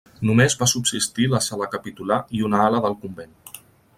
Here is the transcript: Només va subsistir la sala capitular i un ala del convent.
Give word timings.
Només 0.27 0.53
va 0.61 0.67
subsistir 0.71 1.27
la 1.33 1.41
sala 1.49 1.69
capitular 1.75 2.19
i 2.39 2.43
un 2.49 2.57
ala 2.63 2.83
del 2.87 2.99
convent. 3.05 3.33